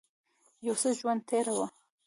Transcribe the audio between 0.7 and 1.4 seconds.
څه ژرنده